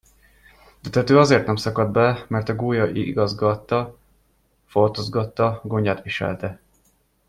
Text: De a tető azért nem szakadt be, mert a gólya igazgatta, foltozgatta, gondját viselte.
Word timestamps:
De 0.81 0.87
a 0.87 0.91
tető 0.91 1.17
azért 1.19 1.45
nem 1.45 1.55
szakadt 1.55 1.91
be, 1.91 2.25
mert 2.27 2.49
a 2.49 2.55
gólya 2.55 2.85
igazgatta, 2.85 3.97
foltozgatta, 4.65 5.61
gondját 5.63 6.03
viselte. 6.03 6.61